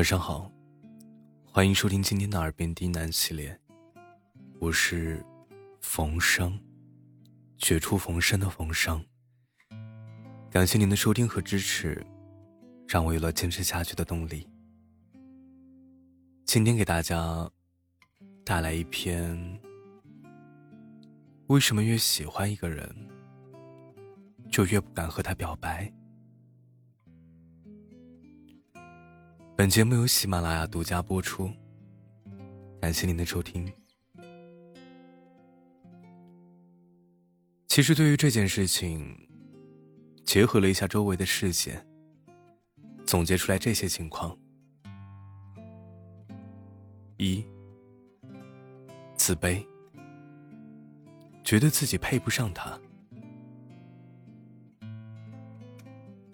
[0.00, 0.50] 晚上好，
[1.44, 3.60] 欢迎收听今天的耳边低喃系列，
[4.58, 5.22] 我是
[5.82, 6.58] 冯生，
[7.58, 9.04] 绝处逢生的冯生。
[10.50, 12.02] 感谢您的收听和支持，
[12.88, 14.48] 让我有了坚持下去的动力。
[16.46, 17.50] 今天给大家
[18.42, 19.60] 带来一篇：
[21.48, 22.90] 为什么越喜欢一个人，
[24.50, 25.92] 就越不敢和他表白？
[29.60, 31.50] 本节目由喜马拉雅独家播出，
[32.80, 33.70] 感谢您的收听。
[37.68, 39.14] 其实，对于这件事情，
[40.24, 41.86] 结合了一下周围的事件，
[43.04, 44.34] 总结出来这些情况：
[47.18, 47.44] 一、
[49.14, 49.62] 自卑，
[51.44, 52.80] 觉得自己配不上他。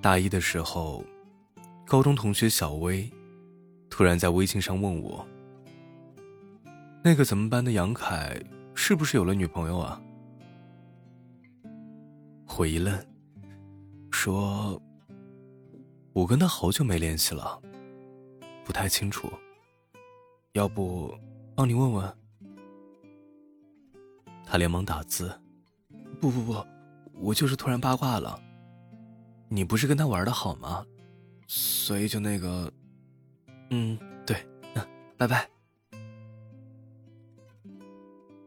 [0.00, 1.04] 大一的时候。
[1.86, 3.10] 高中同学小薇，
[3.90, 5.26] 突然在微信上问我
[7.04, 8.40] ：“那个咱们班的杨凯，
[8.74, 10.00] 是不是有了女朋友啊？”
[12.56, 12.94] 我一愣，
[14.10, 14.80] 说
[16.12, 17.58] ：“我跟他好久没联系了，
[18.64, 19.32] 不太清楚。
[20.52, 21.14] 要不
[21.54, 22.16] 帮你问问？”
[24.44, 25.32] 他连忙打字
[26.20, 26.62] ：“不不不，
[27.14, 28.38] 我就是突然八卦了。
[29.48, 30.84] 你不是跟他玩的好吗？”
[31.48, 32.70] 所以就那个，
[33.70, 34.36] 嗯，对，
[34.74, 35.48] 嗯，拜拜。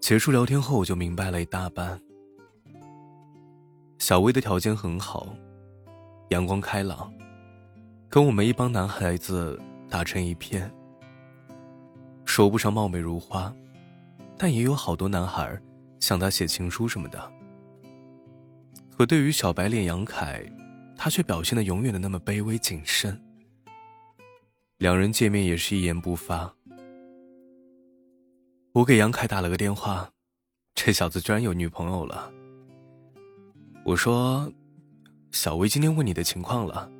[0.00, 2.00] 结束聊天后，我就明白了一大半。
[3.98, 5.34] 小薇的条件很好，
[6.30, 7.12] 阳光开朗，
[8.08, 10.70] 跟我们一帮男孩子打成一片。
[12.24, 13.54] 说不上貌美如花，
[14.36, 15.60] 但也有好多男孩
[16.00, 17.32] 向她写情书什么的。
[18.90, 20.44] 可对于小白脸杨凯。
[20.94, 23.20] 他却表现的永远的那么卑微谨慎。
[24.82, 26.52] 两人见面也是一言不发。
[28.72, 30.10] 我给杨凯打了个电话，
[30.74, 32.32] 这小子居然有女朋友了。
[33.84, 34.52] 我说
[35.30, 36.90] ：“小薇今天问你的情况了，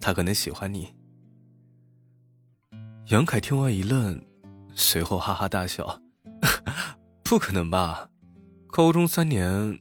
[0.00, 0.92] 他可能喜欢你。”
[3.06, 4.20] 杨凯听完一愣，
[4.74, 6.00] 随后哈哈大笑
[7.22, 8.10] ：“不可能吧？
[8.66, 9.78] 高中三年，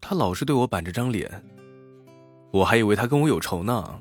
[0.00, 1.44] 他老是对我板着张脸。”
[2.54, 4.00] 我还以为他跟我有仇呢。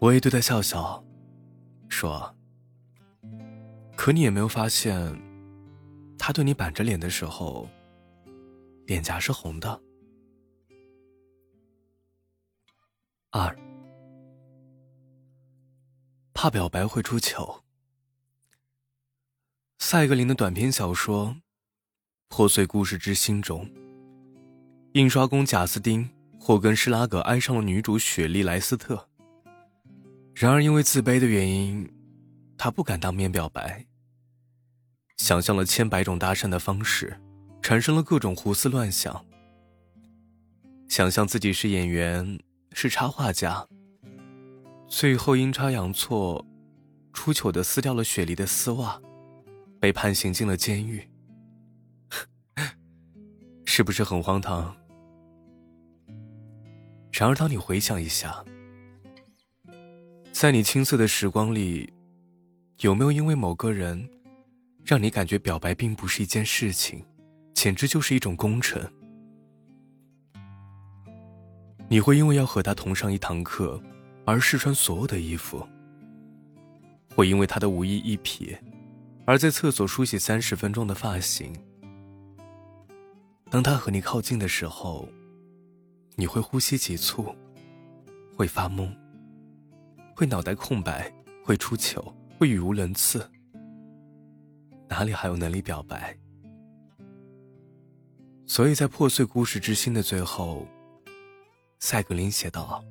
[0.00, 1.04] 我也对他笑笑，
[1.90, 2.34] 说
[3.94, 4.96] ：“可你也没有发现，
[6.18, 7.68] 他对你板着脸的时候，
[8.86, 9.78] 脸颊是红的。”
[13.30, 13.54] 二，
[16.32, 17.62] 怕表白会出糗。
[19.80, 21.28] 赛格林的短篇小说
[22.28, 23.70] 《破碎故事之心》中。
[24.94, 26.04] 印刷工贾斯汀·
[26.40, 29.09] 霍根施拉格爱上了女主雪莉·莱斯特。
[30.34, 31.90] 然而，因为自卑的原因，
[32.56, 33.86] 他不敢当面表白。
[35.18, 37.20] 想象了千百种搭讪的方式，
[37.60, 39.24] 产生了各种胡思乱想。
[40.88, 42.40] 想象自己是演员，
[42.72, 43.68] 是插画家，
[44.88, 46.44] 最后阴差阳错，
[47.12, 49.00] 出糗的撕掉了雪梨的丝袜，
[49.78, 51.06] 被判刑进了监狱。
[53.66, 54.74] 是不是很荒唐？
[57.12, 58.42] 然而，当你回想一下，
[60.40, 61.92] 在你青涩的时光里，
[62.78, 64.08] 有没有因为某个人，
[64.82, 67.04] 让你感觉表白并不是一件事情，
[67.52, 68.82] 简直就是一种工程？
[71.90, 73.78] 你会因为要和他同上一堂课，
[74.24, 75.58] 而试穿所有的衣服；
[77.14, 78.56] 会因为他的无意一瞥，
[79.26, 81.52] 而在厕所梳洗三十分钟的发型。
[83.50, 85.06] 当他和你靠近的时候。
[86.16, 87.34] 你会呼吸急促，
[88.36, 88.90] 会发懵，
[90.20, 91.10] 会脑袋空白，
[91.42, 93.26] 会出糗，会语无伦次，
[94.86, 96.14] 哪里还有能力表白？
[98.44, 100.66] 所以在破碎故事之心的最后，
[101.78, 102.84] 赛格林写道：“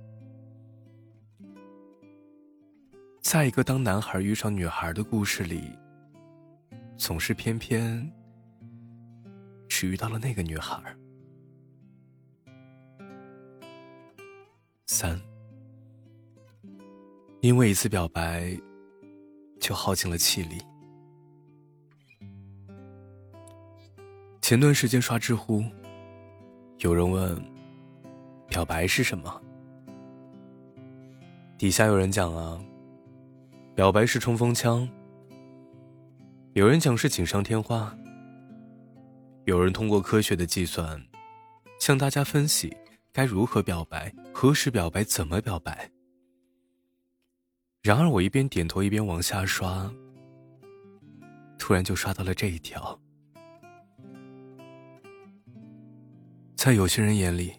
[3.21, 5.77] 在一个当男孩遇上女孩的故事里，
[6.97, 8.11] 总是偏偏
[9.67, 10.81] 只遇到了那个女孩。”
[14.89, 15.21] 三，
[17.41, 18.59] 因为一次表白，
[19.61, 20.57] 就耗尽了气力。
[24.41, 25.63] 前段时间刷知乎，
[26.79, 27.41] 有人问
[28.49, 29.41] ：“表白是什么？”
[31.57, 32.59] 底下有人讲啊，
[33.73, 34.87] 表白是冲锋枪。
[36.53, 37.95] 有人讲是锦上添花。
[39.45, 41.01] 有人通过科学的计算，
[41.79, 42.75] 向大家分析。
[43.13, 44.13] 该如何表白？
[44.33, 45.03] 何时表白？
[45.05, 45.89] 怎么表白？
[47.81, 49.89] 然而我一边点头一边往下刷，
[51.57, 52.99] 突然就刷到了这一条。
[56.55, 57.53] 在有些人眼里，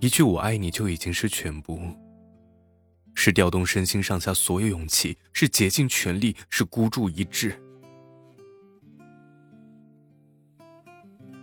[0.00, 1.80] 一句“我爱你”就已经是全部，
[3.14, 7.58] 是调动身心上下所有勇气，是竭尽全力，是孤注一掷。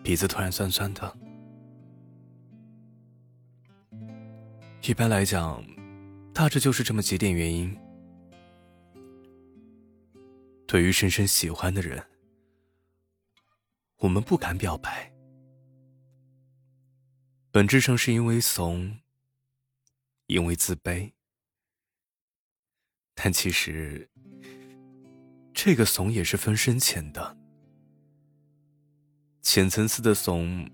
[0.04, 1.18] 鼻子突然酸酸的。
[4.84, 5.64] 一般来讲，
[6.40, 7.78] 大致就是这么几点原因。
[10.66, 12.02] 对于深深喜欢的人。
[13.98, 15.12] 我们不敢表白，
[17.52, 19.00] 本质上是因为怂，
[20.28, 21.12] 因为自卑。
[23.14, 24.10] 但其实，
[25.54, 27.38] 这个怂也是分深浅的。
[29.42, 30.66] 浅层次的怂，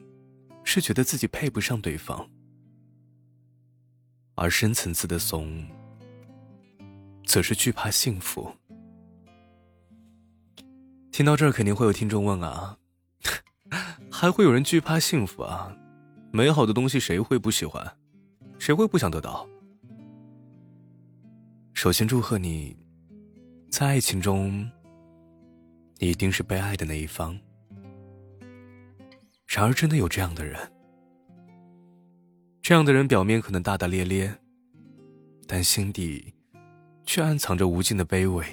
[0.64, 2.30] 是觉得自己配不上对方；
[4.36, 5.66] 而深层次的怂，
[7.26, 8.54] 则是惧怕幸福。
[11.12, 12.78] 听到这儿，肯定会有听众问啊。
[14.12, 15.76] 还会有人惧怕幸福啊？
[16.32, 17.98] 美好的东西谁会不喜欢？
[18.60, 19.48] 谁会不想得到？
[21.74, 22.76] 首先祝贺你，
[23.70, 24.70] 在爱情中，
[25.98, 27.38] 你一定是被爱的那一方。
[29.46, 30.60] 然而，真的有这样的人，
[32.68, 34.36] 这样的人表面可能大大咧咧，
[35.46, 36.34] 但心底
[37.06, 38.44] 却暗藏着无尽的卑微。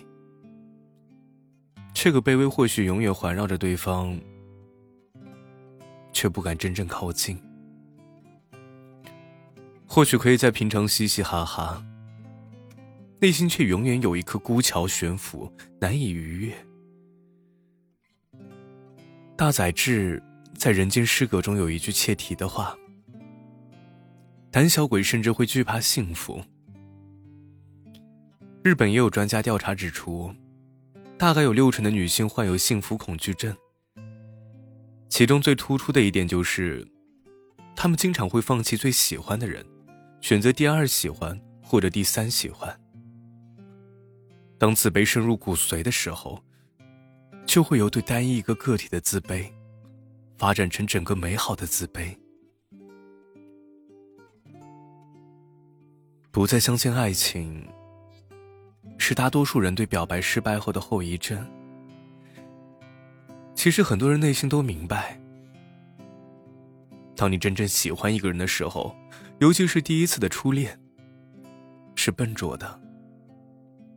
[1.94, 4.20] 这个卑微或许永远环绕着对方。
[6.12, 7.40] 却不敢真正靠近。
[9.86, 11.82] 或许可以在平常嘻嘻哈哈，
[13.18, 15.50] 内心却永远有一颗孤桥悬浮，
[15.80, 16.54] 难以逾越。
[19.38, 20.22] 大宰治
[20.54, 22.76] 在《人间失格》中有一句切题的话
[24.52, 26.44] ：“胆小鬼甚至会惧怕幸福。”
[28.62, 30.32] 日本也有专家调查指出，
[31.18, 33.56] 大概有六成的女性患有幸福恐惧症。
[35.08, 36.86] 其中最突出的一点就是，
[37.74, 39.64] 他们经常会放弃最喜欢的人，
[40.20, 42.78] 选择第二喜欢或者第三喜欢。
[44.58, 46.40] 当自卑深入骨髓的时候，
[47.46, 49.50] 就会由对单一一个个体的自卑，
[50.38, 52.16] 发展成整个美好的自卑。
[56.32, 57.68] 不再相信爱情，
[58.96, 61.46] 是大多数人对表白失败后的后遗症。
[63.54, 65.20] 其实很多人内心都明白，
[67.14, 68.96] 当你真正喜欢一个人的时候，
[69.40, 70.80] 尤其是第一次的初恋，
[71.96, 72.80] 是笨拙的，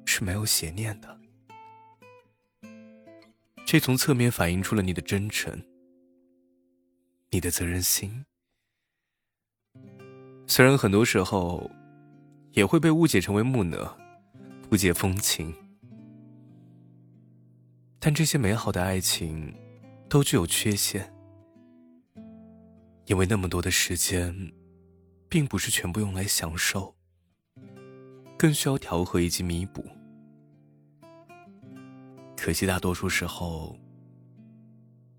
[0.04, 1.18] 是没有邪念的。
[3.66, 5.64] 这从侧面反映出了你的真诚，
[7.32, 8.26] 你的责任心。
[10.48, 11.72] 虽然很多时候，
[12.56, 13.96] 也会被误解成为木讷、
[14.70, 15.54] 不解风情。
[18.00, 19.54] 但这些美好的爱情，
[20.08, 21.14] 都具有缺陷，
[23.08, 24.54] 因为那么多的时间，
[25.28, 26.96] 并不是全部用来享受，
[28.38, 29.86] 更需要调和以及弥补。
[32.38, 33.78] 可惜大多数时候，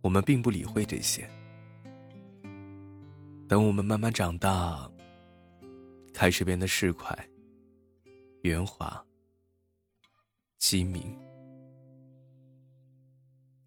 [0.00, 1.28] 我们并不理会这些。
[3.46, 4.90] 等我们慢慢长大，
[6.16, 7.14] 开始变得市侩、
[8.40, 9.04] 圆滑、
[10.56, 11.14] 机敏。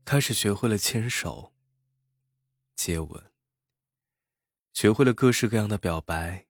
[0.03, 1.53] 开始学会了牵手、
[2.75, 3.23] 接吻，
[4.73, 6.47] 学会了各式各样的表白，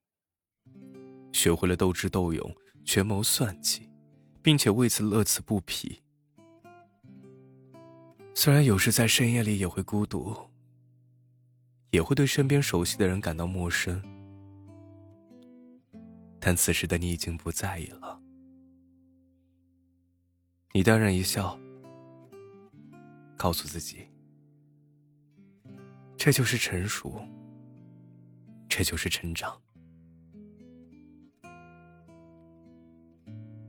[1.33, 3.89] 学会了斗智斗勇、权谋算计，
[4.41, 6.01] 并且为此乐此不疲。
[8.33, 10.33] 虽然有时在深夜里也会孤独，
[11.91, 14.01] 也会对身边熟悉的人感到陌生，
[16.39, 18.21] 但此时的你已经不在意了。
[20.73, 21.59] 你淡然一笑。
[23.37, 24.05] 告诉自己，
[26.17, 27.25] 这就是成熟，
[28.67, 29.57] 这就是成长。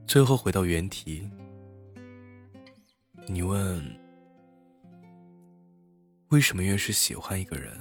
[0.09, 1.31] 最后回到原题，
[3.29, 3.81] 你问：
[6.31, 7.73] 为什么越是喜欢一个人，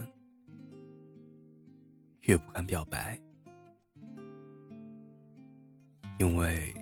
[2.22, 3.19] 越不敢表白？
[6.19, 6.73] 因为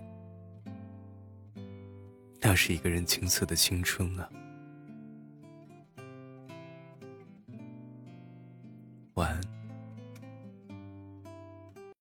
[2.41, 4.29] 那是一个人青涩的青春啊。